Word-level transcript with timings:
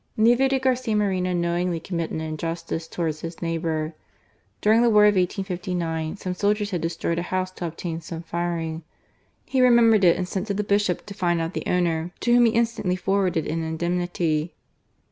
Never 0.17 0.47
did 0.47 0.63
Garcia 0.63 0.95
Moreno 0.95 1.31
knowingly 1.31 1.79
commit 1.79 2.09
an 2.09 2.21
injustice 2.21 2.87
towards 2.87 3.21
his 3.21 3.39
neighbour. 3.39 3.93
During 4.59 4.81
the 4.81 4.89
war 4.89 5.03
of 5.03 5.13
1859 5.13 6.17
some 6.17 6.33
soldiers 6.33 6.71
had 6.71 6.81
destroyed 6.81 7.19
a 7.19 7.29
house 7.29 7.51
to 7.51 7.67
obtain 7.67 8.01
some 8.01 8.23
firing. 8.23 8.81
He 9.45 9.61
remembered 9.61 10.03
it 10.03 10.17
and 10.17 10.27
sent 10.27 10.47
to 10.47 10.55
the 10.55 10.63
Bishop 10.63 11.05
to 11.05 11.13
find 11.13 11.39
out 11.39 11.53
the 11.53 11.67
owner, 11.69 12.09
to 12.21 12.33
whom 12.33 12.47
he 12.47 12.53
instantly 12.53 12.95
forwarded 12.95 13.45
an 13.45 13.61
indemnity. 13.61 14.55